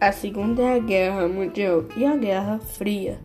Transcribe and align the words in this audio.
a 0.00 0.12
Segunda 0.12 0.78
Guerra 0.78 1.28
Mundial 1.28 1.84
e 1.94 2.06
a 2.06 2.16
Guerra 2.16 2.58
Fria. 2.58 3.20